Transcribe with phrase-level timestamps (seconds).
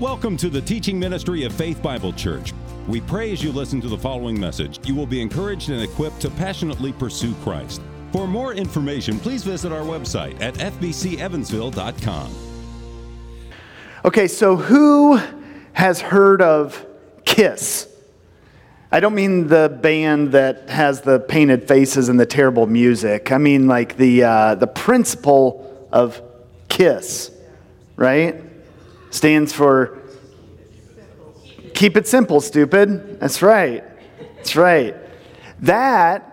[0.00, 2.54] Welcome to the teaching ministry of Faith Bible Church.
[2.88, 6.20] We pray as you listen to the following message, you will be encouraged and equipped
[6.20, 7.82] to passionately pursue Christ.
[8.10, 12.34] For more information, please visit our website at fbcevansville.com.
[14.06, 15.20] Okay, so who
[15.74, 16.86] has heard of
[17.26, 17.86] Kiss?
[18.90, 23.32] I don't mean the band that has the painted faces and the terrible music.
[23.32, 26.22] I mean like the uh, the principle of
[26.70, 27.30] Kiss,
[27.96, 28.49] right?
[29.10, 29.98] Stands for
[31.74, 33.20] keep it simple, stupid.
[33.20, 33.84] That's right.
[34.36, 34.94] That's right.
[35.60, 36.30] That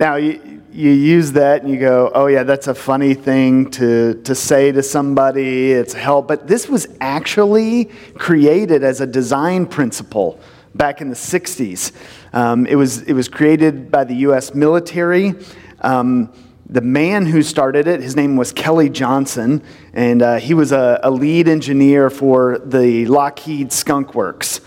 [0.00, 4.14] now you, you use that and you go, oh yeah, that's a funny thing to,
[4.22, 5.72] to say to somebody.
[5.72, 6.26] It's help.
[6.26, 10.40] But this was actually created as a design principle
[10.74, 11.92] back in the 60s.
[12.32, 14.54] Um, it, was, it was created by the U.S.
[14.54, 15.34] military.
[15.82, 16.32] Um,
[16.70, 19.60] the man who started it, his name was Kelly Johnson,
[19.92, 24.60] and uh, he was a, a, lead engineer for the Lockheed Skunk Works.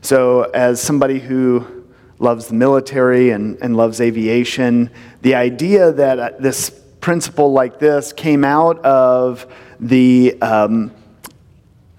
[0.00, 1.84] So, as somebody who
[2.18, 4.90] loves the military and, and loves aviation,
[5.22, 6.70] the idea that uh, this
[7.00, 9.46] principle like this came out of
[9.78, 10.90] the um,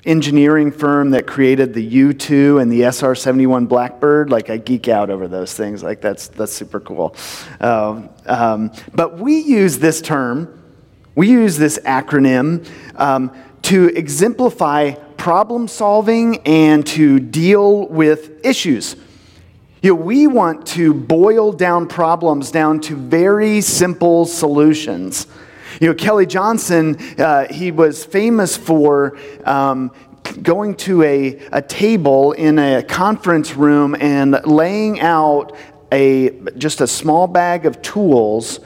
[0.06, 4.30] engineering firm that created the U2 and the SR 71 Blackbird.
[4.30, 5.84] Like, I geek out over those things.
[5.84, 7.16] Like, that's, that's super cool.
[7.60, 10.62] Um, um, but we use this term,
[11.16, 18.96] we use this acronym um, to exemplify problem solving and to deal with issues.
[19.82, 25.28] You know, we want to boil down problems down to very simple solutions.
[25.82, 29.92] You know, Kelly Johnson, uh, he was famous for um,
[30.42, 35.56] going to a, a table in a conference room and laying out
[35.92, 38.60] a, just a small bag of tools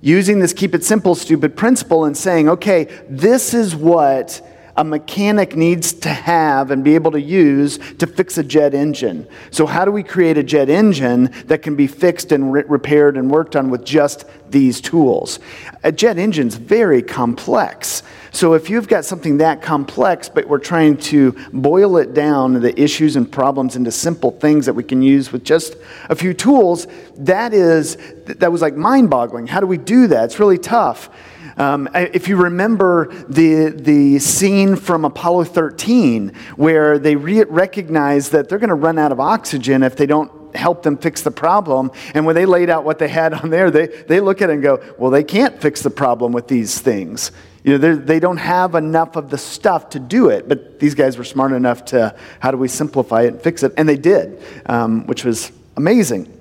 [0.00, 4.40] using this keep it simple, stupid principle and saying, okay, this is what
[4.76, 9.26] a mechanic needs to have and be able to use to fix a jet engine.
[9.50, 13.16] So, how do we create a jet engine that can be fixed and re- repaired
[13.16, 15.38] and worked on with just these tools?
[15.82, 18.02] A jet engine's very complex.
[18.32, 22.78] So, if you've got something that complex, but we're trying to boil it down, the
[22.78, 25.76] issues and problems into simple things that we can use with just
[26.10, 26.86] a few tools,
[27.16, 29.46] that is, that was like mind boggling.
[29.46, 30.24] How do we do that?
[30.24, 31.08] It's really tough.
[31.56, 38.48] Um, if you remember the, the scene from Apollo 13, where they re- recognize that
[38.48, 41.90] they're going to run out of oxygen if they don't help them fix the problem.
[42.14, 44.54] And when they laid out what they had on there, they, they look at it
[44.54, 47.32] and go, well, they can't fix the problem with these things.
[47.64, 51.18] You know, they don't have enough of the stuff to do it, but these guys
[51.18, 53.72] were smart enough to, how do we simplify it and fix it?
[53.76, 56.32] And they did, um, which was amazing.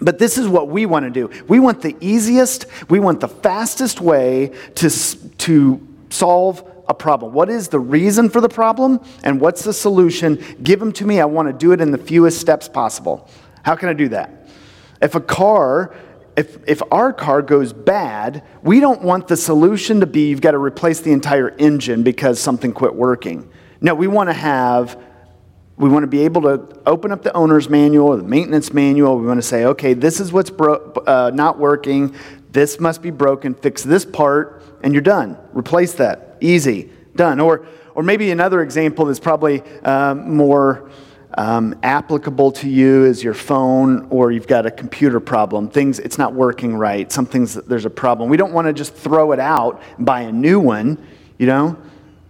[0.00, 1.30] But this is what we want to do.
[1.48, 7.32] We want the easiest, we want the fastest way to, to solve a problem.
[7.32, 10.42] What is the reason for the problem and what's the solution?
[10.62, 11.20] Give them to me.
[11.20, 13.28] I want to do it in the fewest steps possible.
[13.62, 14.48] How can I do that?
[15.02, 15.94] If a car,
[16.36, 20.52] if, if our car goes bad, we don't want the solution to be you've got
[20.52, 23.50] to replace the entire engine because something quit working.
[23.80, 25.02] No, we want to have
[25.78, 29.18] we want to be able to open up the owner's manual or the maintenance manual.
[29.18, 32.14] We want to say, okay, this is what's bro- uh, not working.
[32.50, 33.54] This must be broken.
[33.54, 35.36] Fix this part, and you're done.
[35.52, 36.38] Replace that.
[36.40, 36.90] Easy.
[37.14, 37.40] Done.
[37.40, 40.90] Or, or maybe another example that's probably um, more
[41.34, 45.68] um, applicable to you is your phone, or you've got a computer problem.
[45.68, 47.12] Things, it's not working right.
[47.12, 48.30] Some things, there's a problem.
[48.30, 51.06] We don't want to just throw it out buy a new one,
[51.38, 51.76] you know?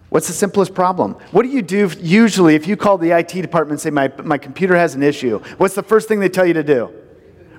[0.08, 1.12] What's the simplest problem?
[1.32, 4.38] What do you do usually if you call the IT department and say, my, my
[4.38, 5.40] computer has an issue?
[5.58, 6.90] What's the first thing they tell you to do?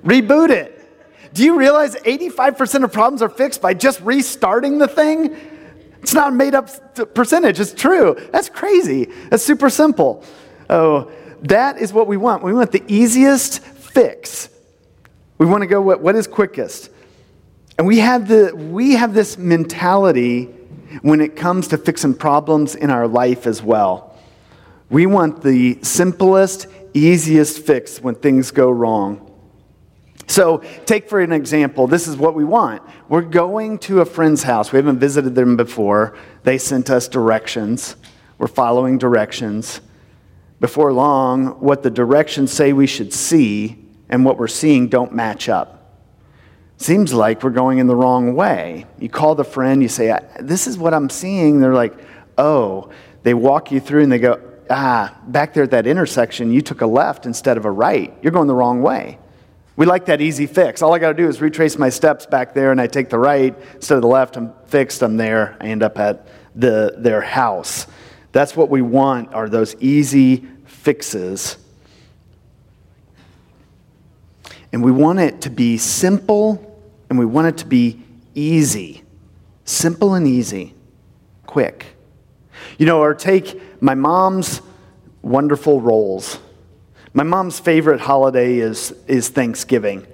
[0.03, 0.73] Reboot it.
[1.33, 5.35] Do you realize 85% of problems are fixed by just restarting the thing?
[6.01, 8.15] It's not a made up percentage, it's true.
[8.31, 9.05] That's crazy.
[9.29, 10.23] That's super simple.
[10.69, 11.11] Oh,
[11.43, 12.43] that is what we want.
[12.43, 14.49] We want the easiest fix.
[15.37, 16.89] We want to go what, what is quickest.
[17.77, 20.49] And we have, the, we have this mentality
[21.01, 24.15] when it comes to fixing problems in our life as well.
[24.89, 29.23] We want the simplest, easiest fix when things go wrong.
[30.29, 32.81] So, take for an example, this is what we want.
[33.07, 34.73] We're going to a friend's house.
[34.73, 36.17] We haven't visited them before.
[36.43, 37.95] They sent us directions.
[38.37, 39.79] We're following directions.
[40.59, 45.47] Before long, what the directions say we should see and what we're seeing don't match
[45.47, 45.76] up.
[46.77, 48.85] Seems like we're going in the wrong way.
[48.99, 51.59] You call the friend, you say, This is what I'm seeing.
[51.59, 51.93] They're like,
[52.37, 52.91] Oh.
[53.23, 54.39] They walk you through and they go,
[54.69, 58.15] Ah, back there at that intersection, you took a left instead of a right.
[58.21, 59.17] You're going the wrong way.
[59.75, 60.81] We like that easy fix.
[60.81, 63.19] All I got to do is retrace my steps back there and I take the
[63.19, 64.37] right instead of the left.
[64.37, 65.57] I'm fixed, I'm there.
[65.59, 67.85] I end up at the, their house.
[68.31, 71.57] That's what we want are those easy fixes.
[74.73, 76.66] And we want it to be simple
[77.09, 78.01] and we want it to be
[78.35, 79.03] easy.
[79.65, 80.73] Simple and easy.
[81.45, 81.85] Quick.
[82.77, 84.61] You know, or take my mom's
[85.21, 86.39] wonderful rolls.
[87.13, 90.05] My mom's favorite holiday is, is Thanksgiving.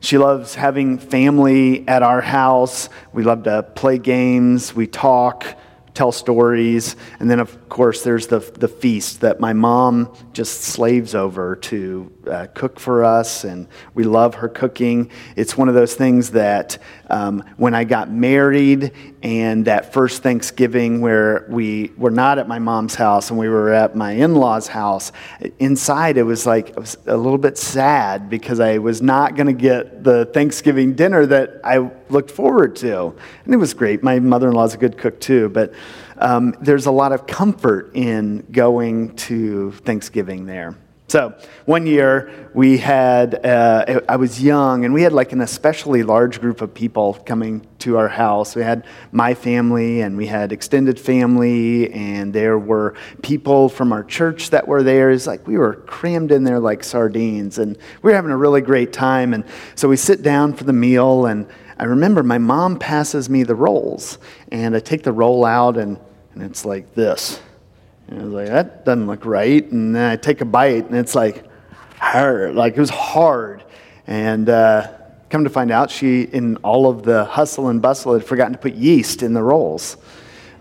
[0.00, 2.88] She loves having family at our house.
[3.12, 5.44] We love to play games, we talk,
[5.96, 6.94] tell stories.
[7.18, 12.12] And then, of course, there's the, the feast that my mom just slaves over to
[12.30, 15.10] uh, cook for us, and we love her cooking.
[15.36, 16.78] It's one of those things that
[17.08, 22.58] um, when I got married and that first Thanksgiving where we were not at my
[22.58, 25.12] mom's house and we were at my in law's house,
[25.58, 29.46] inside it was like it was a little bit sad because I was not going
[29.46, 33.14] to get the Thanksgiving dinner that I looked forward to.
[33.44, 34.02] And it was great.
[34.02, 35.72] My mother in law's a good cook too, but
[36.18, 40.76] um, there's a lot of comfort in going to Thanksgiving there.
[41.08, 46.02] So one year we had, uh, I was young, and we had like an especially
[46.02, 48.56] large group of people coming to our house.
[48.56, 54.02] We had my family, and we had extended family, and there were people from our
[54.02, 55.12] church that were there.
[55.12, 58.60] It's like we were crammed in there like sardines, and we were having a really
[58.60, 59.32] great time.
[59.32, 59.44] And
[59.76, 61.46] so we sit down for the meal, and
[61.78, 64.18] I remember my mom passes me the rolls,
[64.50, 65.98] and I take the roll out, and,
[66.34, 67.40] and it's like this.
[68.08, 69.64] And I was like, that doesn't look right.
[69.70, 71.44] And then I take a bite, and it's like
[71.98, 72.54] hard.
[72.54, 73.62] Like it was hard.
[74.06, 74.88] And uh,
[75.28, 78.58] come to find out, she, in all of the hustle and bustle, had forgotten to
[78.58, 79.98] put yeast in the rolls.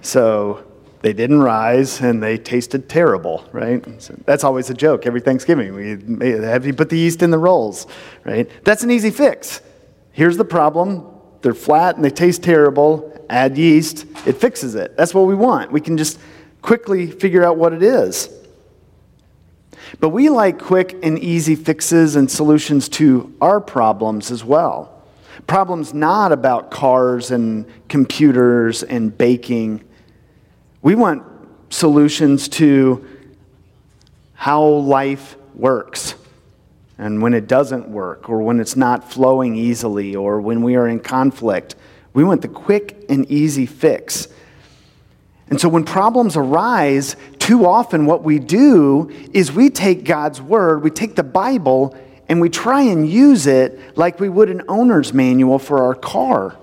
[0.01, 0.65] So
[1.01, 4.01] they didn't rise, and they tasted terrible, right?
[4.01, 5.75] So that's always a joke every Thanksgiving.
[5.75, 7.87] We have you put the yeast in the rolls,
[8.25, 8.49] right?
[8.65, 9.61] That's an easy fix.
[10.15, 11.05] Here's the problem
[11.41, 13.11] they're flat and they taste terrible.
[13.29, 14.95] Add yeast, it fixes it.
[14.95, 15.73] That's what we want.
[15.73, 16.19] We can just
[16.61, 18.29] quickly figure out what it is.
[19.99, 25.03] But we like quick and easy fixes and solutions to our problems as well.
[25.47, 29.83] Problems not about cars and computers and baking.
[30.81, 31.23] We want
[31.69, 33.05] solutions to
[34.33, 36.15] how life works
[36.97, 40.87] and when it doesn't work, or when it's not flowing easily, or when we are
[40.87, 41.75] in conflict.
[42.13, 44.29] We want the quick and easy fix.
[45.49, 50.83] And so when problems arise, too often what we do is we take God's word,
[50.83, 51.95] we take the Bible,
[52.27, 56.57] and we try and use it like we would an owner's manual for our car.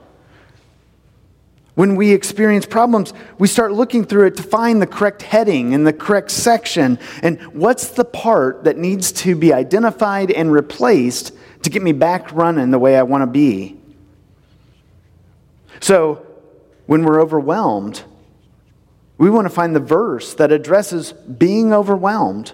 [1.74, 5.86] When we experience problems, we start looking through it to find the correct heading and
[5.86, 11.32] the correct section and what's the part that needs to be identified and replaced
[11.62, 13.78] to get me back running the way I want to be.
[15.80, 16.26] So,
[16.86, 18.02] when we're overwhelmed,
[19.16, 22.52] we want to find the verse that addresses being overwhelmed.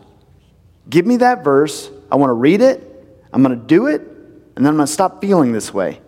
[0.88, 1.90] Give me that verse.
[2.10, 2.84] I want to read it.
[3.32, 4.00] I'm going to do it.
[4.00, 6.00] And then I'm going to stop feeling this way.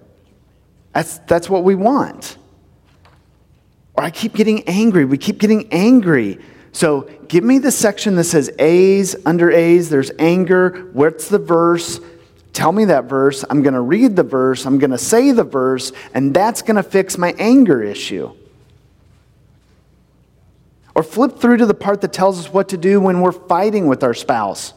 [0.93, 2.37] That's, that's what we want.
[3.95, 5.05] Or I keep getting angry.
[5.05, 6.39] We keep getting angry.
[6.73, 10.89] So give me the section that says A's, under A's, there's anger.
[10.93, 12.01] What's the verse?
[12.53, 13.45] Tell me that verse.
[13.49, 14.67] I'm going to read the verse.
[14.67, 18.33] I'm going to say the verse, and that's going to fix my anger issue.
[20.95, 23.87] Or flip through to the part that tells us what to do when we're fighting
[23.87, 24.75] with our spouse.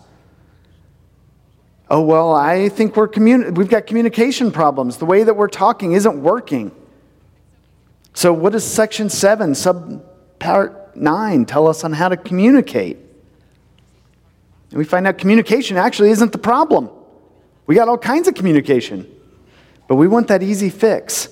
[1.89, 4.97] Oh, well, I think we're communi- we've got communication problems.
[4.97, 6.71] The way that we're talking isn't working.
[8.13, 10.03] So, what does section 7, sub
[10.39, 12.97] part 9, tell us on how to communicate?
[14.69, 16.89] And we find out communication actually isn't the problem.
[17.65, 19.09] We got all kinds of communication,
[19.87, 21.29] but we want that easy fix.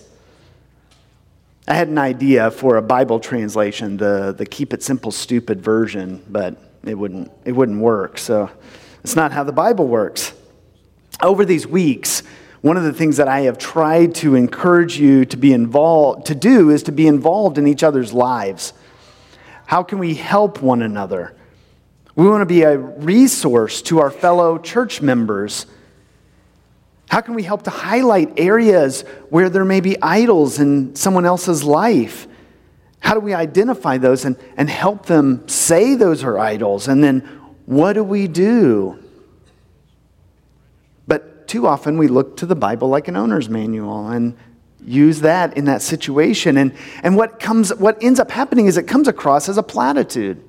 [1.68, 6.24] I had an idea for a Bible translation, the, the keep it simple, stupid version,
[6.30, 8.18] but it wouldn't, it wouldn't work.
[8.18, 8.50] So
[9.04, 10.34] it's not how the Bible works.
[11.22, 12.24] Over these weeks,
[12.62, 16.36] one of the things that I have tried to encourage you to be involved to
[16.36, 18.74] do is to be involved in each other's lives.
[19.65, 21.36] How can we help one another?
[22.15, 25.65] We want to be a resource to our fellow church members
[27.12, 31.62] how can we help to highlight areas where there may be idols in someone else's
[31.62, 32.25] life?
[33.01, 36.88] How do we identify those and, and help them say those are idols?
[36.88, 37.20] And then
[37.65, 38.98] what do we do?
[41.51, 44.38] Too often we look to the Bible like an owner's manual and
[44.86, 46.55] use that in that situation.
[46.55, 50.41] And, and what, comes, what ends up happening is it comes across as a platitude.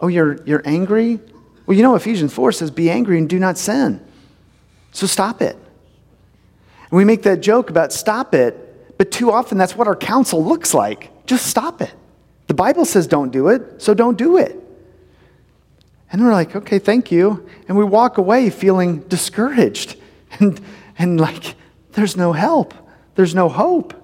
[0.00, 1.20] Oh, you're, you're angry?
[1.66, 4.04] Well, you know, Ephesians 4 says, Be angry and do not sin.
[4.90, 5.54] So stop it.
[5.54, 10.44] And we make that joke about stop it, but too often that's what our counsel
[10.44, 11.26] looks like.
[11.26, 11.94] Just stop it.
[12.48, 14.61] The Bible says don't do it, so don't do it.
[16.12, 17.48] And we're like, okay, thank you.
[17.66, 19.96] And we walk away feeling discouraged
[20.38, 20.60] and,
[20.98, 21.54] and like,
[21.92, 22.74] there's no help,
[23.14, 23.94] there's no hope.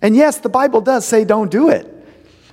[0.00, 1.92] And yes, the Bible does say don't do it,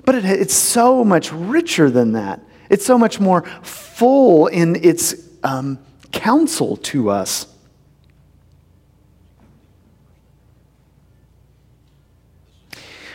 [0.06, 2.40] but it, it's so much richer than that.
[2.70, 5.78] It's so much more full in its um,
[6.12, 7.48] counsel to us.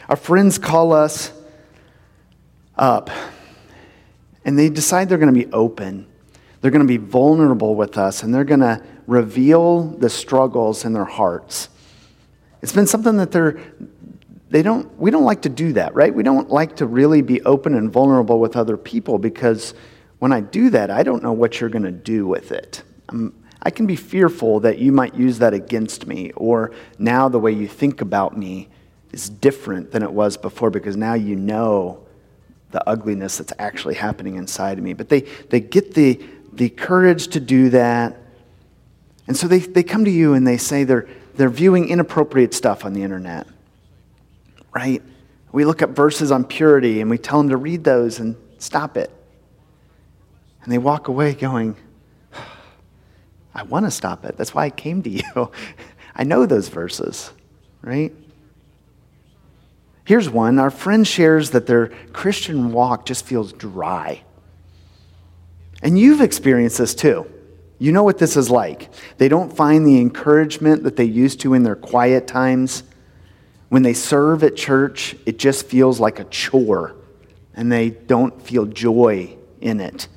[0.09, 1.33] Our friends call us
[2.77, 3.11] up
[4.45, 6.07] and they decide they're going to be open.
[6.61, 10.93] They're going to be vulnerable with us and they're going to reveal the struggles in
[10.93, 11.69] their hearts.
[12.63, 13.61] It's been something that they're
[14.51, 16.13] they don't we don't like to do that, right?
[16.13, 19.75] We don't like to really be open and vulnerable with other people because
[20.19, 22.83] when I do that, I don't know what you're going to do with it.
[23.09, 23.33] I'm,
[23.63, 27.53] I can be fearful that you might use that against me or now the way
[27.53, 28.69] you think about me
[29.13, 32.07] is different than it was before because now you know
[32.71, 34.93] the ugliness that's actually happening inside of me.
[34.93, 36.21] But they, they get the,
[36.53, 38.17] the courage to do that.
[39.27, 42.85] And so they, they come to you and they say they're, they're viewing inappropriate stuff
[42.85, 43.47] on the internet,
[44.75, 45.03] right?
[45.53, 48.97] We look up verses on purity and we tell them to read those and stop
[48.97, 49.11] it.
[50.63, 51.77] And they walk away going,
[53.55, 54.37] I want to stop it.
[54.37, 55.23] That's why I came to you.
[56.15, 57.33] I know those verses,
[57.83, 58.13] right?
[60.11, 64.25] Here's one our friend shares that their Christian walk just feels dry.
[65.85, 67.31] And you've experienced this too.
[67.79, 68.91] You know what this is like.
[69.19, 72.83] They don't find the encouragement that they used to in their quiet times.
[73.69, 76.97] When they serve at church, it just feels like a chore,
[77.55, 80.09] and they don't feel joy in it.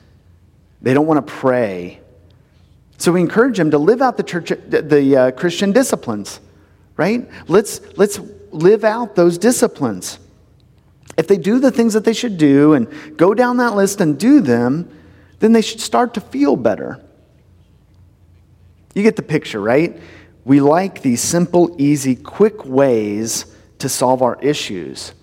[0.82, 2.02] They don't want to pray.
[2.98, 6.40] So we encourage them to live out the church, the uh, Christian disciplines,
[6.98, 7.30] right?
[7.48, 8.20] Let's let's
[8.54, 10.20] live out those disciplines.
[11.18, 14.18] If they do the things that they should do and go down that list and
[14.18, 14.90] do them,
[15.40, 17.04] then they should start to feel better.
[18.96, 20.00] You get the picture, right?
[20.46, 23.46] We like these simple, easy, quick ways
[23.80, 25.14] to solve our issues.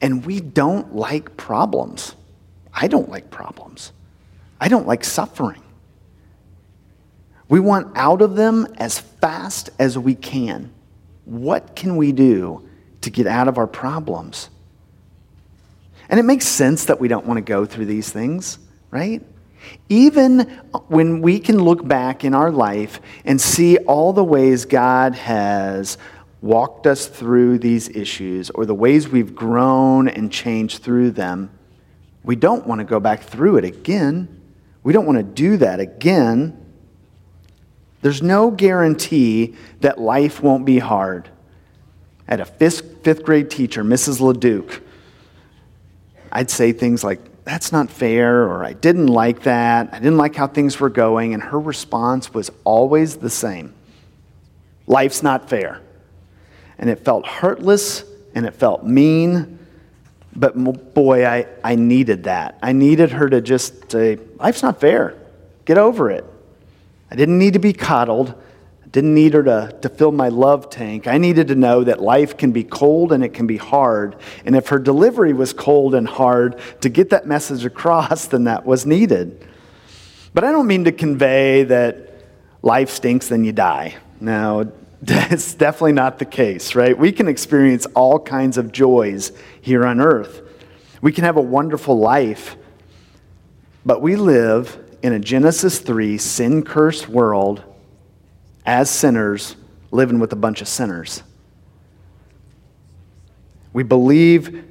[0.00, 2.14] And we don't like problems.
[2.72, 3.92] I don't like problems.
[4.60, 5.62] I don't like suffering.
[7.48, 10.72] We want out of them as fast as we can.
[11.28, 12.66] What can we do
[13.02, 14.48] to get out of our problems?
[16.08, 18.58] And it makes sense that we don't want to go through these things,
[18.90, 19.22] right?
[19.90, 20.40] Even
[20.86, 25.98] when we can look back in our life and see all the ways God has
[26.40, 31.50] walked us through these issues or the ways we've grown and changed through them,
[32.24, 34.42] we don't want to go back through it again.
[34.82, 36.64] We don't want to do that again.
[38.00, 41.28] There's no guarantee that life won't be hard.
[42.28, 44.20] I had a fifth, fifth grade teacher, Mrs.
[44.20, 44.82] LeDuc.
[46.30, 50.36] I'd say things like, that's not fair, or I didn't like that, I didn't like
[50.36, 53.74] how things were going, and her response was always the same
[54.88, 55.80] life's not fair.
[56.78, 59.58] And it felt hurtless and it felt mean,
[60.34, 60.54] but
[60.94, 62.58] boy, I, I needed that.
[62.62, 65.14] I needed her to just say, life's not fair,
[65.64, 66.24] get over it.
[67.10, 68.34] I didn't need to be coddled.
[68.84, 71.06] I didn't need her to, to fill my love tank.
[71.06, 74.16] I needed to know that life can be cold and it can be hard.
[74.44, 78.64] And if her delivery was cold and hard, to get that message across, then that
[78.64, 79.46] was needed.
[80.34, 82.24] But I don't mean to convey that
[82.62, 83.96] life stinks, then you die.
[84.20, 84.72] No,
[85.02, 86.96] that's definitely not the case, right?
[86.96, 90.42] We can experience all kinds of joys here on earth.
[91.00, 92.56] We can have a wonderful life,
[93.86, 97.62] but we live in a Genesis 3 sin cursed world
[98.66, 99.56] as sinners
[99.90, 101.22] living with a bunch of sinners.
[103.72, 104.64] We believe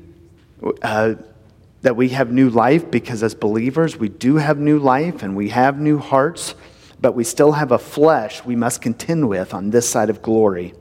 [0.82, 1.16] uh,
[1.82, 5.50] that we have new life because as believers we do have new life and we
[5.50, 6.56] have new hearts,
[7.00, 10.74] but we still have a flesh we must contend with on this side of glory.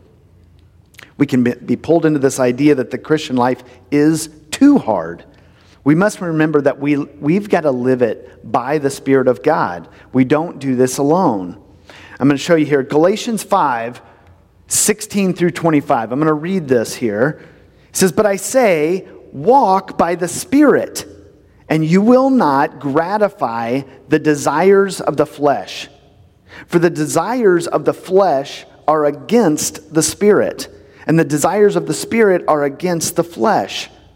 [1.19, 5.25] We can be pulled into this idea that the Christian life is too hard
[5.87, 9.89] we must remember that we, we've got to live it by the Spirit of God.
[10.13, 11.63] We don't do this alone.
[12.19, 14.03] I'm going to show you here Galatians 5
[14.67, 16.11] 16 through 25.
[16.11, 17.41] I'm going to read this here.
[17.89, 21.07] It says, But I say, walk by the Spirit,
[21.69, 25.89] and you will not gratify the desires of the flesh.
[26.67, 30.67] For the desires of the flesh are against the Spirit,
[31.07, 33.89] and the desires of the Spirit are against the flesh.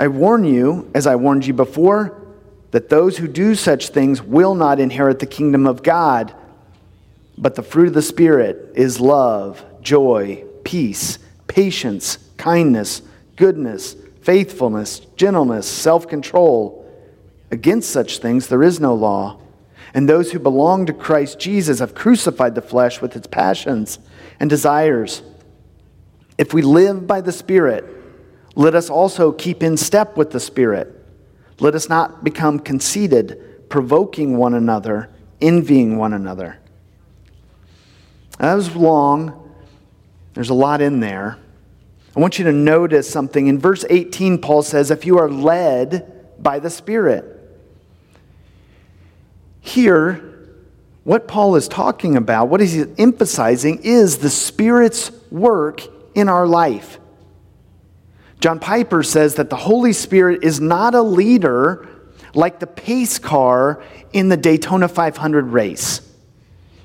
[0.00, 2.16] I warn you, as I warned you before,
[2.70, 6.32] that those who do such things will not inherit the kingdom of God.
[7.36, 13.02] But the fruit of the Spirit is love, joy, peace patience, kindness,
[13.36, 16.90] goodness, faithfulness, gentleness, self control.
[17.50, 19.38] Against such things there is no law.
[19.92, 23.98] And those who belong to Christ Jesus have crucified the flesh with its passions
[24.38, 25.20] and desires.
[26.38, 27.99] If we live by the Spirit,
[28.54, 30.96] let us also keep in step with the Spirit.
[31.60, 36.58] Let us not become conceited, provoking one another, envying one another.
[38.38, 39.54] That was long.
[40.34, 41.38] There's a lot in there.
[42.16, 43.46] I want you to notice something.
[43.46, 47.36] In verse 18, Paul says, If you are led by the Spirit.
[49.60, 50.48] Here,
[51.04, 55.82] what Paul is talking about, what he's emphasizing, is the Spirit's work
[56.14, 56.98] in our life.
[58.40, 61.86] John Piper says that the Holy Spirit is not a leader
[62.34, 63.82] like the pace car
[64.12, 66.00] in the Daytona 500 race.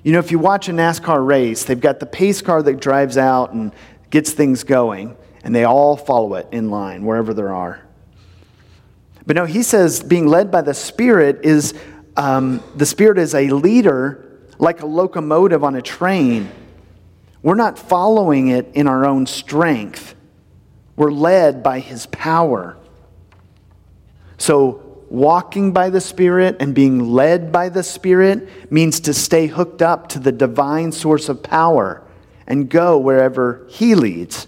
[0.03, 3.17] You know, if you watch a NASCAR race, they've got the pace car that drives
[3.17, 3.73] out and
[4.09, 7.81] gets things going, and they all follow it in line wherever there are.
[9.25, 11.73] But no, he says being led by the Spirit is
[12.17, 16.51] um, the Spirit is a leader like a locomotive on a train.
[17.41, 20.14] We're not following it in our own strength,
[20.95, 22.77] we're led by His power.
[24.37, 29.81] So, walking by the Spirit and being led by the Spirit means to stay hooked
[29.81, 32.01] up to the divine source of power
[32.47, 34.47] and go wherever He leads.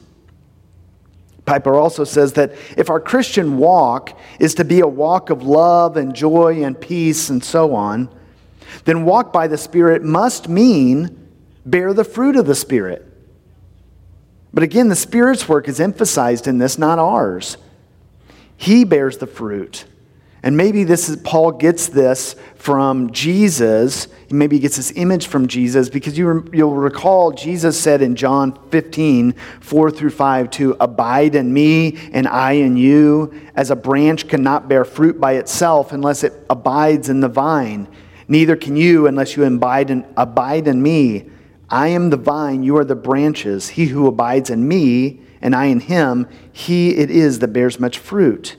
[1.46, 5.96] Piper also says that if our Christian walk is to be a walk of love
[5.96, 8.10] and joy and peace and so on,
[8.84, 11.30] then walk by the Spirit must mean
[11.66, 13.07] bear the fruit of the Spirit.
[14.54, 17.58] But again, the Spirit's work is emphasized in this, not ours.
[18.56, 19.86] He bears the fruit.
[20.44, 24.08] And maybe this is Paul gets this from Jesus.
[24.30, 28.58] Maybe he gets this image from Jesus because you, you'll recall Jesus said in John
[28.70, 34.28] 15, 4 through 5, to abide in me and I in you, as a branch
[34.28, 37.88] cannot bear fruit by itself unless it abides in the vine.
[38.28, 41.30] Neither can you unless you abide in, abide in me.
[41.70, 43.70] I am the vine, you are the branches.
[43.70, 48.00] He who abides in me and I in him, he it is that bears much
[48.00, 48.56] fruit.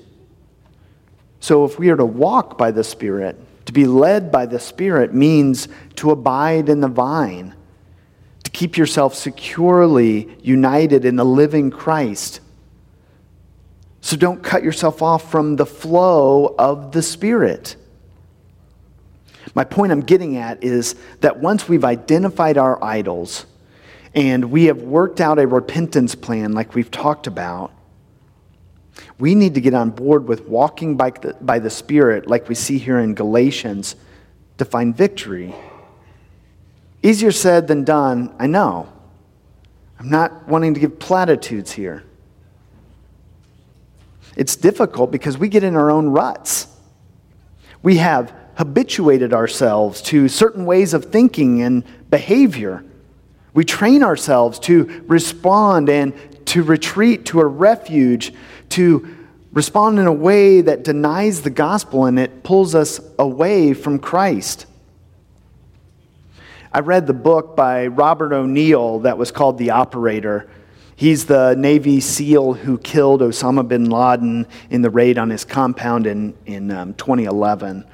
[1.41, 5.15] So, if we are to walk by the Spirit, to be led by the Spirit
[5.15, 7.55] means to abide in the vine,
[8.45, 12.41] to keep yourself securely united in the living Christ.
[14.01, 17.77] So, don't cut yourself off from the flow of the Spirit.
[19.59, 23.45] My point I'm getting at is that once we've identified our idols
[24.15, 27.73] and we have worked out a repentance plan like we've talked about,
[29.19, 32.55] we need to get on board with walking by the, by the Spirit, like we
[32.55, 33.97] see here in Galatians,
[34.59, 35.53] to find victory.
[37.03, 38.89] Easier said than done, I know.
[39.99, 42.05] I'm not wanting to give platitudes here.
[44.37, 46.69] It's difficult because we get in our own ruts.
[47.83, 52.85] We have habituated ourselves to certain ways of thinking and behavior.
[53.55, 56.13] We train ourselves to respond and
[56.47, 58.33] to retreat to a refuge
[58.71, 59.17] to
[59.53, 64.67] respond in a way that denies the gospel and it pulls us away from Christ.
[66.73, 70.51] I read the book by Robert O'Neill that was called The Operator.
[70.97, 76.09] He's the Navy SEAL who killed Osama bin Laden in the raid on his compound
[76.09, 77.85] in, in um, 2011.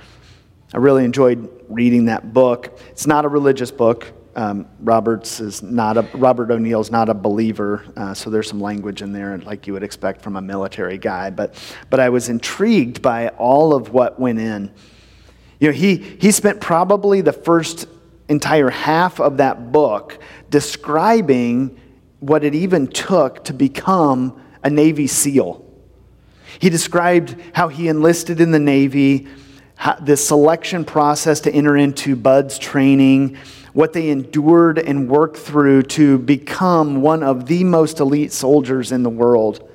[0.74, 2.78] I really enjoyed reading that book.
[2.90, 7.84] It's not a religious book, um, Roberts is not a Robert O'Neill's not a believer,
[7.96, 11.30] uh, so there's some language in there like you would expect from a military guy.
[11.30, 11.54] But
[11.88, 14.72] but I was intrigued by all of what went in.
[15.60, 17.86] You know, he he spent probably the first
[18.28, 20.18] entire half of that book
[20.50, 21.78] describing
[22.18, 25.64] what it even took to become a Navy SEAL.
[26.58, 29.28] He described how he enlisted in the Navy,
[30.00, 33.36] the selection process to enter into BUD/S training
[33.74, 39.02] what they endured and worked through to become one of the most elite soldiers in
[39.02, 39.68] the world.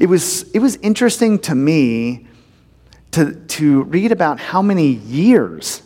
[0.00, 2.26] It was, it was interesting to me
[3.12, 5.82] to, to read about how many years,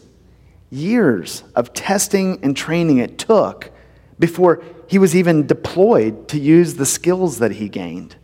[0.70, 3.72] years of testing and training it took
[4.18, 8.14] before he was even deployed to use the skills that he gained.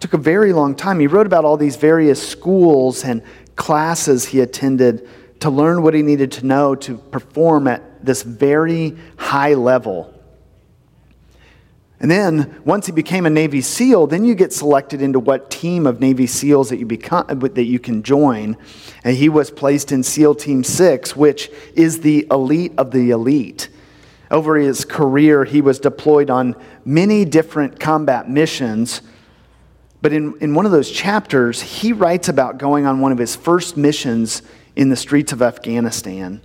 [0.00, 1.00] Took a very long time.
[1.00, 3.22] He wrote about all these various schools and
[3.56, 5.08] classes he attended
[5.40, 10.14] to learn what he needed to know to perform at this very high level.
[12.00, 15.84] And then, once he became a Navy SEAL, then you get selected into what team
[15.84, 18.56] of Navy SEALs that you, become, that you can join.
[19.02, 23.68] And he was placed in SEAL Team 6, which is the elite of the elite.
[24.30, 29.02] Over his career, he was deployed on many different combat missions.
[30.00, 33.34] But in, in one of those chapters, he writes about going on one of his
[33.34, 34.42] first missions
[34.76, 36.40] in the streets of Afghanistan.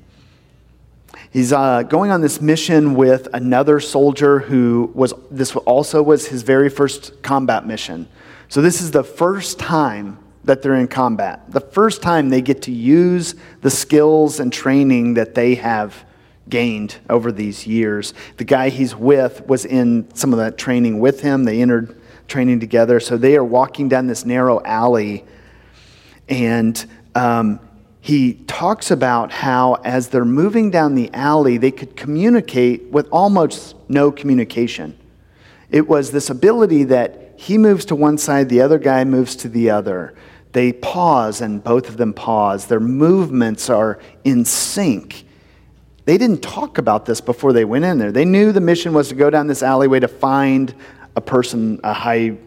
[1.29, 6.43] He's uh, going on this mission with another soldier who was, this also was his
[6.43, 8.07] very first combat mission.
[8.49, 12.61] So, this is the first time that they're in combat, the first time they get
[12.63, 16.05] to use the skills and training that they have
[16.49, 18.13] gained over these years.
[18.37, 21.45] The guy he's with was in some of that training with him.
[21.45, 22.99] They entered training together.
[22.99, 25.25] So, they are walking down this narrow alley,
[26.29, 27.59] and um,
[28.01, 33.75] he talks about how, as they're moving down the alley, they could communicate with almost
[33.87, 34.97] no communication.
[35.69, 39.49] It was this ability that he moves to one side, the other guy moves to
[39.49, 40.15] the other.
[40.51, 42.67] They pause, and both of them pause.
[42.67, 45.25] Their movements are in sync.
[46.05, 48.11] They didn't talk about this before they went in there.
[48.11, 50.75] They knew the mission was to go down this alleyway to find
[51.15, 52.37] a person, a high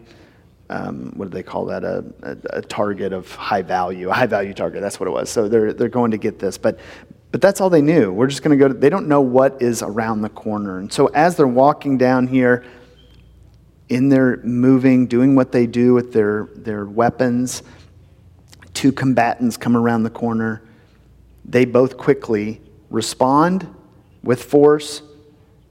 [0.69, 1.85] um, what do they call that?
[1.85, 4.81] A, a, a, target of high value, a high value target.
[4.81, 5.29] That's what it was.
[5.29, 6.57] So they're, they're going to get this.
[6.57, 6.77] But,
[7.31, 8.11] but that's all they knew.
[8.11, 10.79] We're just going to go, they don't know what is around the corner.
[10.79, 12.65] And so as they're walking down here,
[13.89, 17.63] in their moving, doing what they do with their, their weapons,
[18.73, 20.61] two combatants come around the corner.
[21.45, 23.73] They both quickly respond
[24.23, 25.01] with force,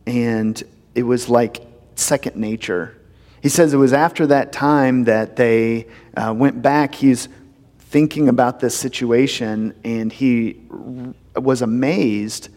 [0.06, 0.62] and
[0.94, 1.65] it was like
[1.96, 2.96] second nature
[3.46, 6.96] he says it was after that time that they uh, went back.
[6.96, 7.28] He's
[7.78, 12.48] thinking about this situation and he r- was amazed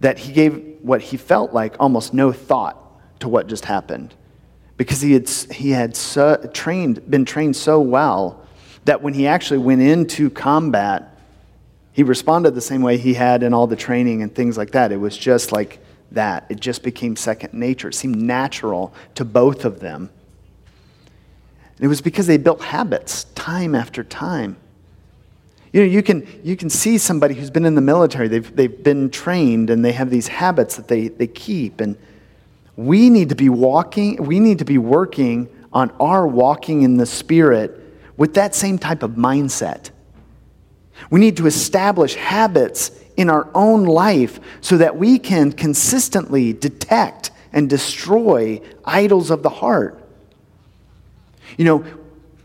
[0.00, 2.76] that he gave what he felt like almost no thought
[3.20, 4.14] to what just happened
[4.76, 8.44] because he had, he had so, trained, been trained so well
[8.86, 11.16] that when he actually went into combat,
[11.92, 14.90] he responded the same way he had in all the training and things like that.
[14.90, 15.78] It was just like
[16.14, 16.46] that.
[16.48, 17.88] It just became second nature.
[17.88, 20.10] It seemed natural to both of them.
[21.76, 24.56] And it was because they built habits time after time.
[25.72, 28.82] You know, you can, you can see somebody who's been in the military, they've, they've
[28.82, 31.80] been trained, and they have these habits that they, they keep.
[31.80, 31.96] And
[32.76, 37.06] we need to be walking, we need to be working on our walking in the
[37.06, 37.80] Spirit
[38.16, 39.90] with that same type of mindset.
[41.10, 47.30] We need to establish habits in our own life so that we can consistently detect
[47.52, 50.02] and destroy idols of the heart.
[51.56, 51.78] You know,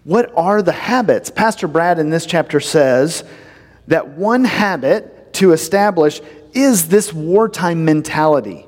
[0.03, 1.29] what are the habits?
[1.29, 3.23] Pastor Brad in this chapter says
[3.87, 6.21] that one habit to establish
[6.53, 8.65] is this wartime mentality.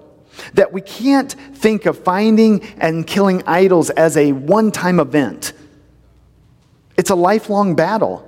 [0.53, 5.53] That we can't think of finding and killing idols as a one time event.
[6.97, 8.27] It's a lifelong battle.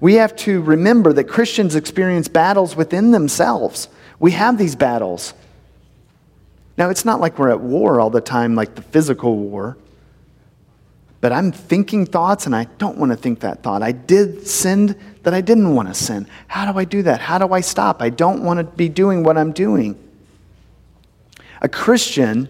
[0.00, 3.88] We have to remember that Christians experience battles within themselves.
[4.18, 5.34] We have these battles.
[6.78, 9.76] Now, it's not like we're at war all the time, like the physical war.
[11.20, 13.82] But I'm thinking thoughts and I don't want to think that thought.
[13.82, 16.26] I did sin that I didn't want to sin.
[16.48, 17.20] How do I do that?
[17.20, 18.00] How do I stop?
[18.00, 19.98] I don't want to be doing what I'm doing.
[21.60, 22.48] A Christian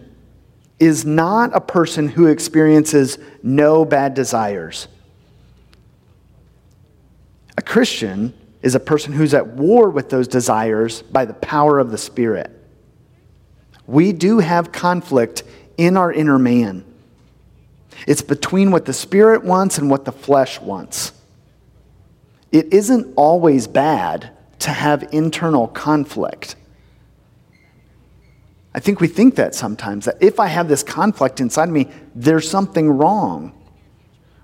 [0.78, 4.86] is not a person who experiences no bad desires.
[7.60, 11.90] A Christian is a person who's at war with those desires by the power of
[11.90, 12.50] the Spirit.
[13.86, 15.42] We do have conflict
[15.76, 16.86] in our inner man.
[18.06, 21.12] It's between what the Spirit wants and what the flesh wants.
[22.50, 26.56] It isn't always bad to have internal conflict.
[28.74, 32.50] I think we think that sometimes, that if I have this conflict inside me, there's
[32.50, 33.52] something wrong.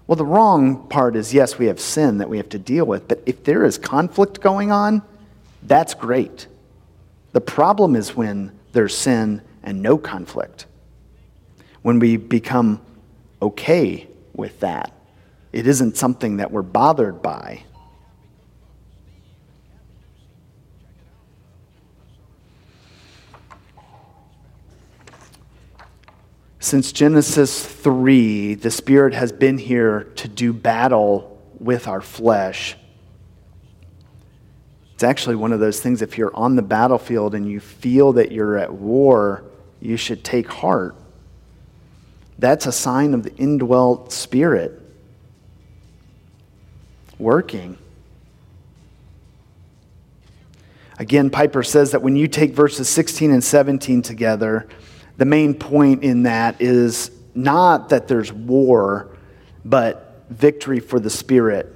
[0.07, 3.09] Well, the wrong part is yes, we have sin that we have to deal with,
[3.09, 5.03] but if there is conflict going on,
[5.63, 6.47] that's great.
[7.33, 10.67] The problem is when there's sin and no conflict.
[11.83, 12.81] When we become
[13.43, 14.93] okay with that,
[15.53, 17.65] it isn't something that we're bothered by.
[26.67, 32.77] Since Genesis 3, the Spirit has been here to do battle with our flesh.
[34.93, 38.33] It's actually one of those things, if you're on the battlefield and you feel that
[38.33, 39.45] you're at war,
[39.79, 40.97] you should take heart.
[42.37, 44.83] That's a sign of the indwelt spirit
[47.17, 47.79] working.
[50.99, 54.67] Again, Piper says that when you take verses 16 and 17 together,
[55.17, 59.09] the main point in that is not that there's war,
[59.65, 61.73] but victory for the Spirit.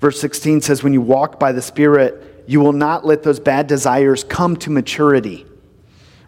[0.00, 3.66] Verse 16 says, When you walk by the Spirit, you will not let those bad
[3.66, 5.46] desires come to maturity.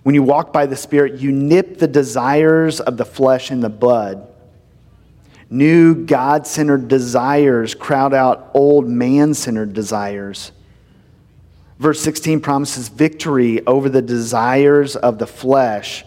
[0.03, 3.71] When you walk by the Spirit, you nip the desires of the flesh and the
[3.71, 4.29] bud.
[5.51, 10.53] New God centered desires crowd out old man centered desires.
[11.78, 16.04] Verse 16 promises victory over the desires of the flesh.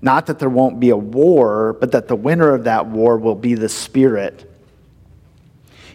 [0.00, 3.34] Not that there won't be a war, but that the winner of that war will
[3.34, 4.48] be the Spirit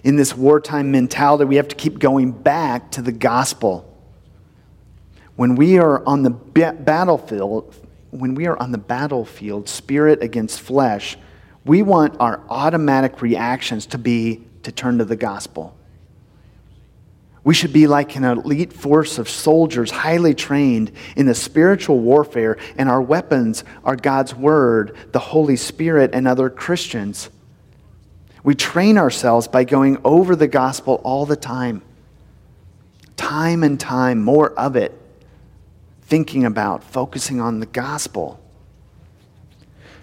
[0.03, 3.93] in this wartime mentality, we have to keep going back to the gospel.
[5.35, 7.75] When we are on the battlefield,
[8.11, 11.17] when we are on the battlefield, spirit against flesh,
[11.65, 15.76] we want our automatic reactions to be to turn to the gospel.
[17.47, 22.57] We should be like an elite force of soldiers, highly trained in the spiritual warfare,
[22.77, 27.29] and our weapons are God's Word, the Holy Spirit, and other Christians.
[28.43, 31.83] We train ourselves by going over the gospel all the time.
[33.15, 34.91] Time and time, more of it.
[36.01, 38.41] Thinking about, focusing on the gospel.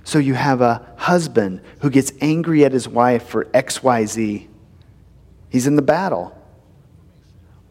[0.03, 4.49] So you have a husband who gets angry at his wife for XYZ.
[5.51, 6.41] He's in the battle.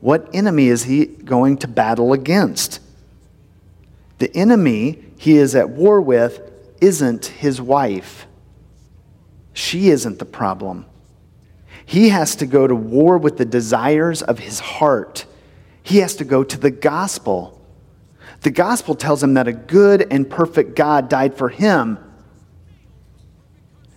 [0.04, 2.82] What enemy is he going to battle against?
[4.18, 6.42] The enemy he is at war with
[6.82, 8.28] isn't his wife.
[9.54, 10.88] She isn't the problem.
[11.86, 15.26] He has to go to war with the desires of his heart.
[15.84, 17.66] He has to go to the gospel.
[18.42, 21.98] The gospel tells him that a good and perfect God died for him.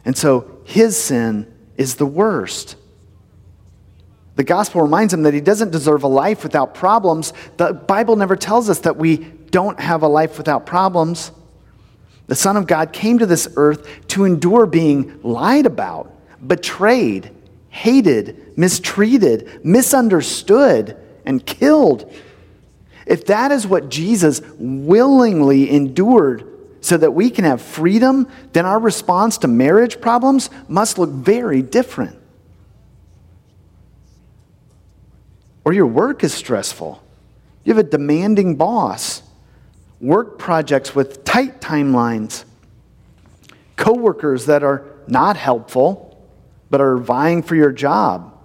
[0.04, 2.76] And so his sin is the worst.
[4.36, 7.32] The gospel reminds him that he doesn't deserve a life without problems.
[7.56, 9.16] The Bible never tells us that we
[9.50, 11.32] don't have a life without problems.
[12.26, 16.12] The Son of God came to this earth to endure being lied about,
[16.46, 17.30] betrayed,
[17.70, 22.12] hated, mistreated, misunderstood, and killed.
[23.06, 28.78] If that is what Jesus willingly endured so that we can have freedom, then our
[28.78, 32.18] response to marriage problems must look very different.
[35.66, 37.02] Or your work is stressful.
[37.64, 39.24] You have a demanding boss
[40.00, 42.44] work projects with tight timelines,
[43.74, 46.24] coworkers that are not helpful
[46.70, 48.38] but are vying for your job.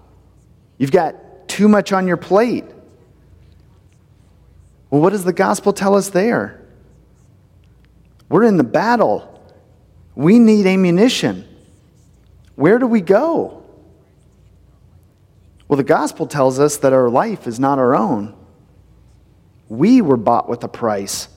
[0.79, 2.65] You've got too much on your plate.
[4.89, 6.59] Well, what does the gospel tell us there?
[8.29, 9.43] We're in the battle.
[10.15, 11.47] We need ammunition.
[12.55, 13.60] Where do we go?
[15.71, 18.35] Well, the gospel tells us that our life is not our own.
[19.69, 21.29] We were bought with a price.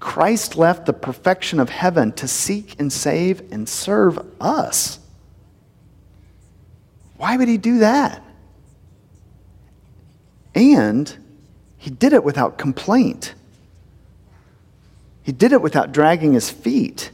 [0.00, 5.00] Christ left the perfection of heaven to seek and save and serve us.
[7.18, 8.22] Why would he do that?
[10.54, 11.14] And
[11.76, 13.34] he did it without complaint.
[15.22, 17.10] He did it without dragging his feet.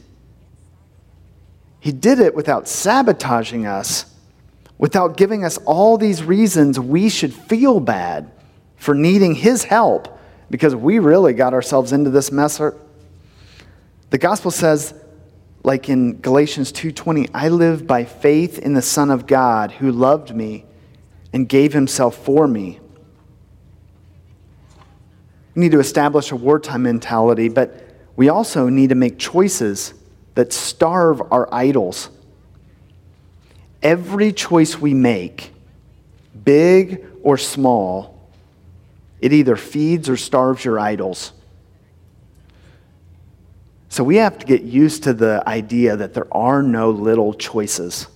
[1.81, 4.14] He did it without sabotaging us,
[4.77, 8.31] without giving us all these reasons we should feel bad
[8.75, 12.57] for needing his help because we really got ourselves into this mess.
[14.09, 14.93] The gospel says,
[15.63, 20.35] like in Galatians 2:20, I live by faith in the Son of God who loved
[20.35, 20.65] me
[21.33, 22.79] and gave himself for me.
[25.55, 27.83] We need to establish a wartime mentality, but
[28.15, 29.93] we also need to make choices
[30.35, 32.09] that starve our idols.
[33.85, 35.53] Every choice we make,
[36.43, 38.19] big or small,
[39.21, 41.33] it either feeds or starves your idols.
[43.89, 48.07] So we have to get used to the idea that there are no little choices.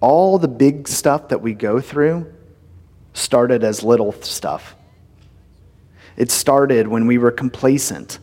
[0.00, 2.32] All the big stuff that we go through
[3.14, 4.76] started as little stuff.
[6.16, 8.20] It started when we were complacent,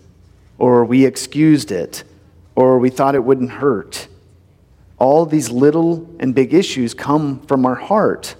[0.58, 2.06] or we excused it,
[2.56, 4.08] or we thought it wouldn't hurt.
[5.00, 8.36] All these little and big issues come from our heart.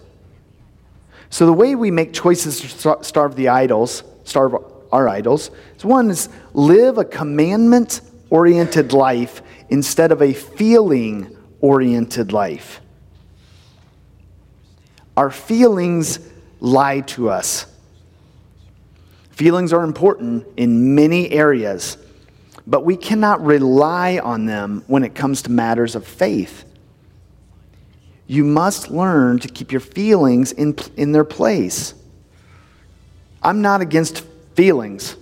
[1.30, 4.56] So the way we make choices to starve the idols, starve
[4.92, 12.32] our idols, is one is live a commandment oriented life instead of a feeling oriented
[12.32, 12.82] life.
[15.16, 16.20] Our feelings
[16.60, 17.66] lie to us.
[19.32, 21.98] Feelings are important in many areas,
[22.70, 26.66] but we cannot rely on them when it comes to matters of faith.
[28.28, 31.96] You must learn to keep your feelings in, in their place.
[33.42, 35.16] I'm not against feelings.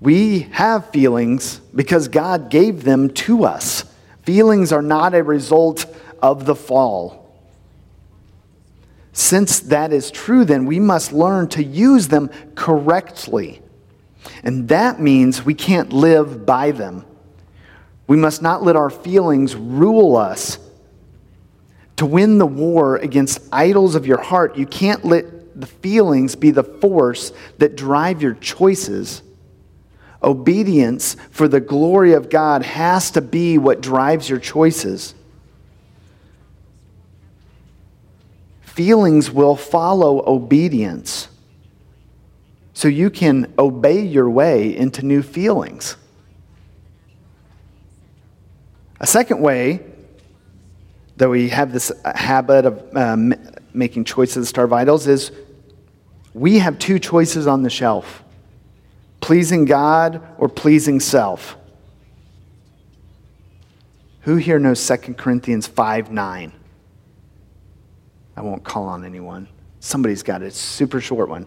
[0.00, 3.86] We have feelings because God gave them to us.
[4.24, 5.86] Feelings are not a result
[6.20, 7.34] of the fall.
[9.14, 13.62] Since that is true, then we must learn to use them correctly.
[14.42, 17.04] And that means we can't live by them.
[18.06, 20.58] We must not let our feelings rule us.
[21.96, 26.50] To win the war against idols of your heart, you can't let the feelings be
[26.50, 29.22] the force that drive your choices.
[30.22, 35.14] Obedience for the glory of God has to be what drives your choices.
[38.74, 41.28] feelings will follow obedience.
[42.74, 45.96] So you can obey your way into new feelings.
[49.00, 49.80] A second way
[51.16, 53.34] that we have this habit of um,
[53.72, 55.30] making choices to our vitals is
[56.32, 58.22] we have two choices on the shelf
[59.20, 61.56] pleasing God or pleasing self.
[64.22, 66.52] Who here knows 2 Corinthians 5 9?
[68.36, 69.48] I won't call on anyone.
[69.80, 70.42] Somebody's got.
[70.42, 71.46] It's super short one.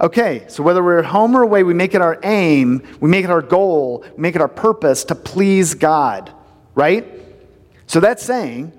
[0.00, 3.24] Okay, so whether we're at home or away, we make it our aim, we make
[3.24, 6.32] it our goal, we make it our purpose to please God,
[6.74, 7.06] right?
[7.86, 8.72] So that's saying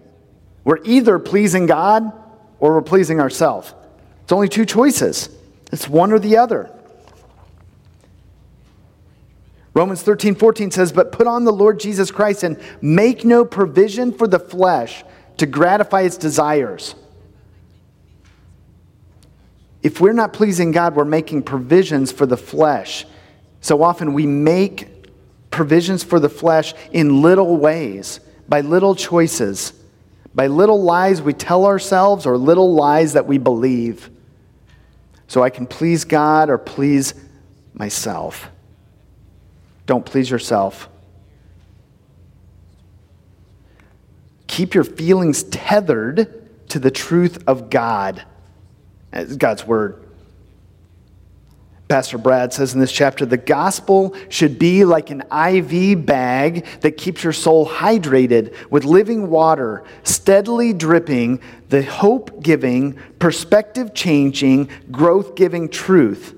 [0.64, 2.12] we're either pleasing God
[2.60, 3.74] or we're pleasing ourselves.
[4.24, 5.30] It's only two choices.
[5.72, 6.72] It's one or the other.
[9.74, 14.12] Romans 13, 14 says, But put on the Lord Jesus Christ and make no provision
[14.12, 15.04] for the flesh
[15.38, 16.96] to gratify its desires.
[19.84, 23.06] If we're not pleasing God, we're making provisions for the flesh.
[23.62, 24.88] So often we make
[25.50, 29.74] provisions for the flesh in little ways, by little choices,
[30.34, 34.10] by little lies we tell ourselves or little lies that we believe.
[35.28, 37.14] So I can please God or please
[37.74, 38.50] myself.
[39.86, 40.90] Don't please yourself.
[44.48, 48.24] Keep your feelings tethered to the truth of God,
[49.38, 50.02] God's word.
[51.92, 56.94] Pastor Brad says in this chapter the gospel should be like an IV bag that
[56.94, 65.36] keeps your soul hydrated with living water, steadily dripping the hope giving, perspective changing, growth
[65.36, 66.34] giving truth.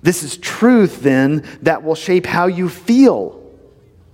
[0.00, 3.38] This is truth, then, that will shape how you feel,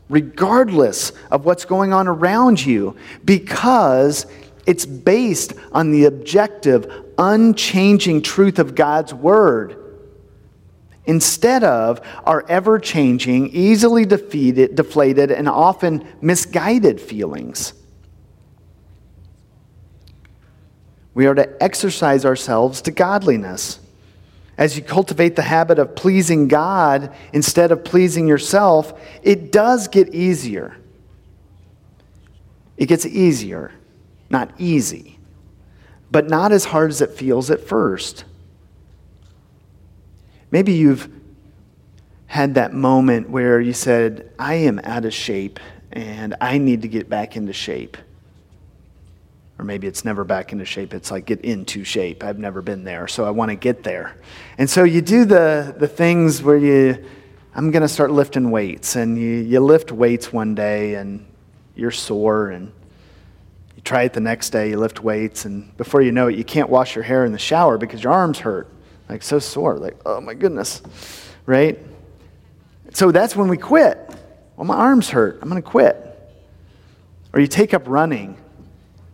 [0.09, 4.27] regardless of what's going on around you, because
[4.67, 9.83] it's based on the objective, unchanging truth of God's Word.
[11.05, 17.73] Instead of our ever changing, easily defeated, deflated, and often misguided feelings.
[21.15, 23.79] We are to exercise ourselves to godliness
[24.59, 30.15] as you cultivate the habit of pleasing God instead of pleasing yourself, it does get
[30.15, 30.77] easier.
[32.77, 33.73] It gets easier,
[34.31, 35.19] not easy,
[36.11, 38.25] but not as hard as it feels at first.
[40.51, 41.11] Maybe you've
[42.27, 45.61] had that moment where you said, I am out of shape
[45.93, 47.97] and I need to get back into shape.
[49.59, 50.93] Or maybe it's never back into shape.
[50.93, 52.23] It's like get into shape.
[52.23, 54.17] I've never been there, so I want to get there.
[54.59, 57.03] And so you do the, the things where you,
[57.55, 58.97] I'm going to start lifting weights.
[58.97, 61.25] And you, you lift weights one day and
[61.75, 62.51] you're sore.
[62.51, 62.71] And
[63.87, 65.45] try it the next day, you lift weights.
[65.45, 68.13] And before you know it, you can't wash your hair in the shower because your
[68.13, 68.69] arms hurt.
[69.09, 69.79] Like so sore.
[69.79, 70.83] Like, oh my goodness.
[71.47, 71.79] Right?
[72.93, 73.99] So that's when we quit.
[74.57, 75.39] Well, my arms hurt.
[75.41, 76.03] I'm going to quit.
[77.33, 78.37] Or you take up running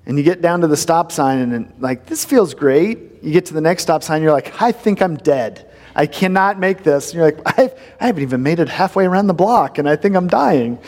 [0.06, 3.32] and you get down to the stop sign and, and like this feels great you
[3.32, 6.82] get to the next stop sign you're like i think i'm dead i cannot make
[6.82, 9.88] this and you're like I've, i haven't even made it halfway around the block and
[9.88, 10.78] i think i'm dying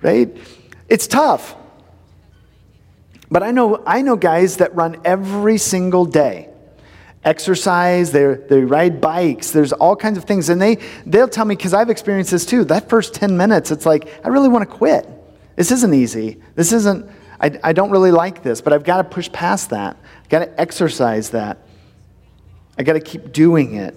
[0.00, 0.34] right
[0.88, 1.54] it's tough
[3.32, 6.48] but i know i know guys that run every single day
[7.24, 10.76] exercise they they ride bikes there's all kinds of things and they
[11.06, 14.28] they'll tell me because i've experienced this too that first 10 minutes it's like i
[14.28, 15.08] really want to quit
[15.56, 17.08] this isn't easy this isn't
[17.42, 19.96] I, I don't really like this, but I've got to push past that.
[20.22, 21.58] I've got to exercise that.
[22.78, 23.96] I got to keep doing it.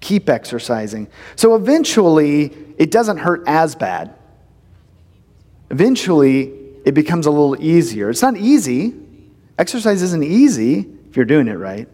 [0.00, 1.08] keep exercising.
[1.36, 4.14] So eventually, it doesn't hurt as bad.
[5.70, 6.52] Eventually,
[6.84, 8.10] it becomes a little easier.
[8.10, 8.94] It's not easy.
[9.58, 11.88] Exercise isn't easy if you're doing it right,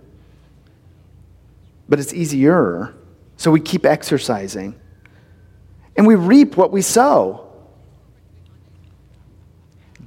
[1.89, 2.95] but it's easier.
[3.37, 4.79] So we keep exercising.
[5.97, 7.53] And we reap what we sow.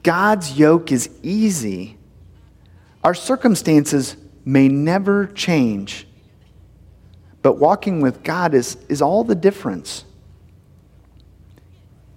[0.04, 1.98] God's yoke is easy.
[3.04, 4.16] Our circumstances
[4.46, 6.08] may never change,
[7.42, 10.06] but walking with God is, is all the difference.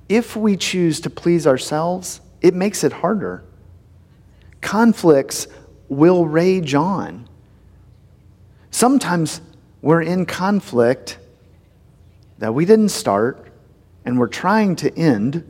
[0.09, 3.45] If we choose to please ourselves, it makes it harder.
[4.61, 5.47] Conflicts
[5.89, 7.29] will rage on.
[8.71, 9.41] Sometimes
[9.81, 11.19] we're in conflict
[12.39, 13.53] that we didn't start
[14.05, 15.49] and we're trying to end.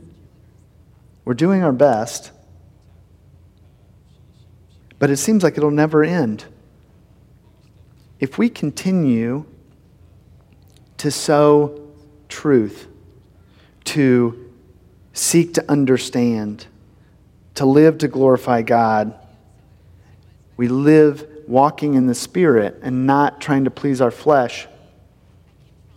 [1.25, 2.31] We're doing our best,
[4.99, 6.45] but it seems like it'll never end.
[8.19, 9.45] If we continue
[10.97, 11.89] to sow
[12.29, 12.87] truth,
[13.85, 14.51] to
[15.13, 16.67] seek to understand,
[17.55, 19.13] to live to glorify God,
[20.57, 24.67] we live walking in the Spirit and not trying to please our flesh.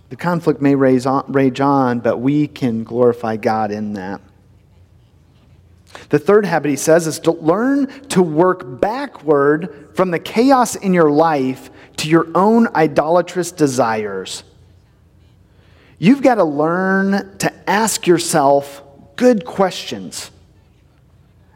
[0.09, 4.21] The conflict may rage on, but we can glorify God in that.
[6.11, 10.93] The third habit, he says, is to learn to work backward from the chaos in
[10.93, 14.45] your life to your own idolatrous desires.
[15.99, 18.83] You've got to learn to ask yourself
[19.17, 20.31] good questions,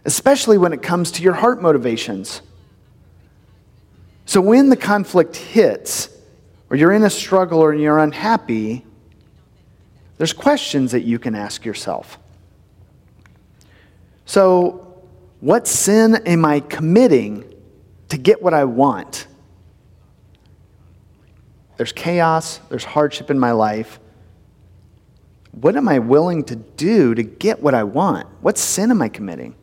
[0.05, 2.43] especially when it comes to your heart motivations.
[4.27, 6.09] So when the conflict hits,
[6.71, 8.87] or you're in a struggle or you're unhappy,
[10.19, 12.19] there's questions that you can ask yourself.
[14.25, 14.87] So,
[15.41, 17.53] what sin am I committing
[18.11, 19.27] to get what I want?
[21.79, 23.99] There's chaos, there's hardship in my life.
[25.53, 28.29] What am I willing to do to get what I want?
[28.43, 29.57] What sin am I committing?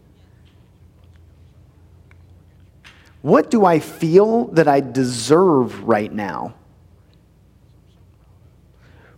[3.28, 6.56] What do I feel that I deserve right now?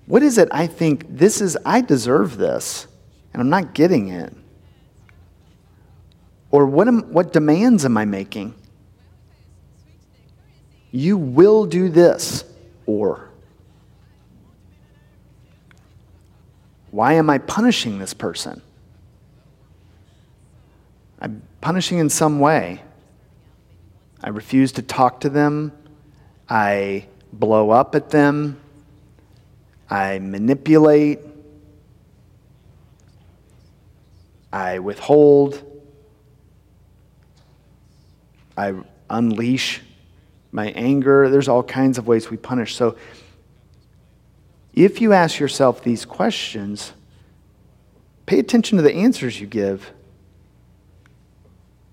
[0.07, 2.88] What is it I think this is, I deserve this,
[3.32, 4.34] and I'm not getting it?
[6.49, 8.55] Or what, am, what demands am I making?
[10.89, 12.45] You will do this,
[12.88, 13.30] or
[16.89, 18.64] why am I punishing this person?
[21.22, 22.82] I'm punishing in some way.
[24.22, 25.72] I refuse to talk to them.
[26.49, 28.59] I blow up at them.
[29.89, 31.20] I manipulate.
[34.51, 35.63] I withhold.
[38.57, 38.74] I
[39.09, 39.82] unleash
[40.51, 41.30] my anger.
[41.30, 42.76] There's all kinds of ways we punish.
[42.76, 42.97] So
[44.74, 46.93] if you ask yourself these questions,
[48.26, 49.91] pay attention to the answers you give.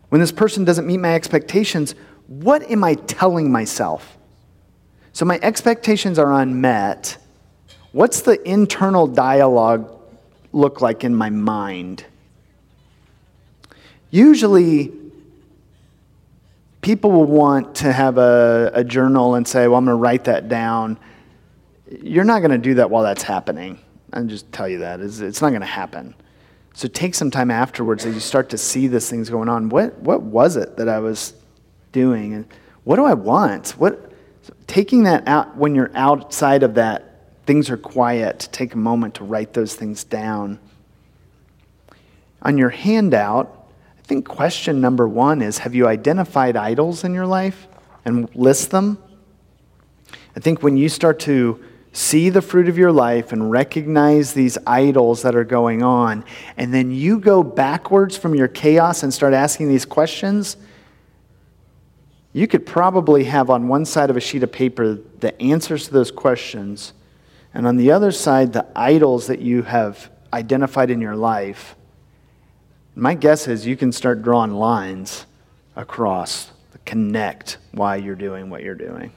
[0.08, 1.94] When this person doesn't meet my expectations,
[2.26, 4.16] what am I telling myself?
[5.12, 7.16] So my expectations are unmet.
[7.92, 9.90] What's the internal dialogue
[10.52, 12.04] look like in my mind?
[14.10, 14.92] Usually,
[16.80, 20.24] people will want to have a, a journal and say, Well, I'm going to write
[20.24, 20.98] that down.
[22.02, 23.78] You're not going to do that while that's happening.
[24.12, 25.00] I'll just tell you that.
[25.00, 26.14] It's, it's not going to happen.
[26.74, 29.68] So take some time afterwards as you start to see these things going on.
[29.68, 31.32] What, what was it that I was
[31.97, 32.34] doing?
[32.34, 32.47] And
[32.84, 33.70] what do I want?
[33.70, 34.12] What,
[34.66, 37.16] taking that out when you're outside of that,
[37.47, 40.59] things are quiet, To take a moment to write those things down.
[42.42, 43.66] On your handout,
[43.99, 47.66] I think question number one is Have you identified idols in your life
[48.05, 48.99] and list them?
[50.36, 51.59] I think when you start to
[51.92, 56.26] see the fruit of your life and recognize these idols that are going on,
[56.59, 60.59] and then you go backwards from your chaos and start asking these questions,
[62.37, 65.93] you could probably have on one side of a sheet of paper the answers to
[65.95, 66.93] those questions,
[67.55, 71.76] and on the other side, the idols that you have identified in your life.
[72.95, 75.24] My guess is you can start drawing lines
[75.76, 76.51] across,
[76.84, 79.12] connect why you're doing what you're doing.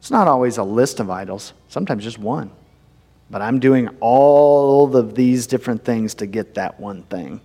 [0.00, 2.50] It's not always a list of idols, sometimes just one.
[3.30, 7.40] But I'm doing all of these different things to get that one thing.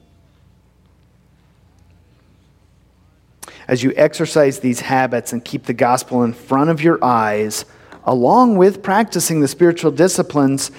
[3.72, 7.64] As you exercise these habits and keep the gospel in front of your eyes,
[8.04, 10.72] along with practicing the spiritual disciplines,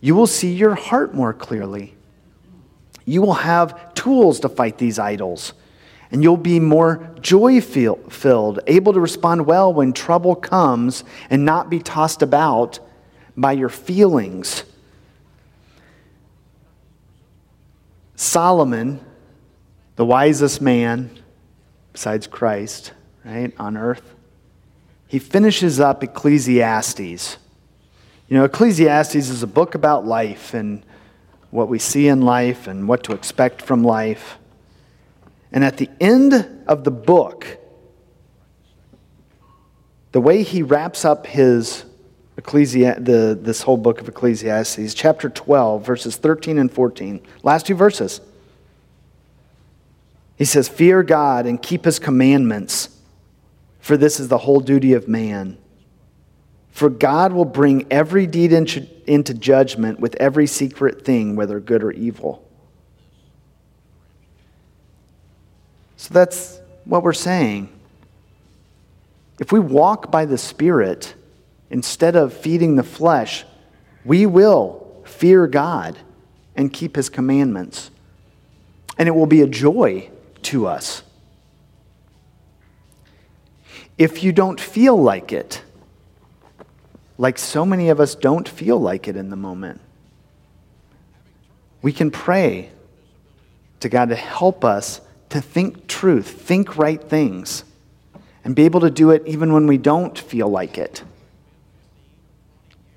[0.00, 1.94] you will see your heart more clearly.
[3.04, 5.52] You will have tools to fight these idols.
[6.12, 11.70] and you'll be more joy filled, able to respond well when trouble comes and not
[11.70, 12.78] be tossed about
[13.34, 14.64] by your feelings.
[18.14, 19.00] Solomon,
[19.96, 21.21] the wisest man
[21.92, 22.92] besides Christ,
[23.24, 24.14] right, on earth,
[25.06, 27.36] he finishes up Ecclesiastes.
[28.28, 30.82] You know, Ecclesiastes is a book about life and
[31.50, 34.38] what we see in life and what to expect from life.
[35.52, 37.58] And at the end of the book,
[40.12, 41.84] the way he wraps up his
[42.38, 47.74] Ecclesi- the, this whole book of Ecclesiastes, chapter 12, verses 13 and 14, last two
[47.74, 48.22] verses.
[50.42, 52.88] He says, Fear God and keep his commandments,
[53.78, 55.56] for this is the whole duty of man.
[56.72, 61.92] For God will bring every deed into, judgment with every secret thing, whether good or
[61.92, 62.44] evil.
[65.96, 67.68] So that's what we're saying.
[69.38, 71.14] If we walk by the Spirit
[71.70, 73.44] instead of feeding the flesh,
[74.04, 75.96] we will fear God
[76.56, 77.92] and keep His commandments.
[78.98, 80.08] And it will be a joy
[80.44, 81.02] to us.
[83.98, 85.62] If you don't feel like it,
[87.18, 89.80] like so many of us don't feel like it in the moment,
[91.82, 92.70] we can pray
[93.80, 97.64] to God to help us to think truth, think right things,
[98.44, 101.02] and be able to do it even when we don't feel like it.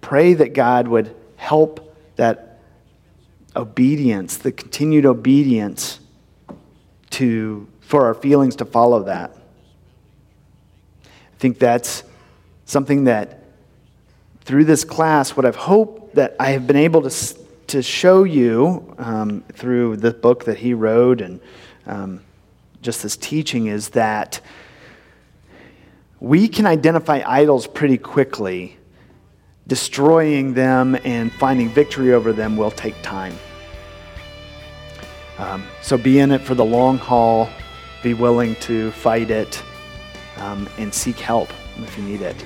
[0.02, 2.60] Pray that God would help that
[3.56, 6.00] obedience, the continued obedience
[7.16, 9.32] to for our feelings to follow that.
[11.05, 12.03] I think that's
[12.66, 13.43] something that
[14.41, 17.38] through this class, what I've hoped that I have been able to,
[17.68, 21.39] to show you um, through the book that he wrote and
[21.86, 22.22] um,
[22.82, 24.41] just this teaching is that
[26.20, 28.78] we can identify idols pretty quickly.
[29.68, 33.36] Destroying them and finding victory over them will take time.
[35.38, 37.49] Um, so be in it for the long haul,
[38.03, 39.61] be willing to fight it,
[40.38, 42.45] um, and seek help if you need it.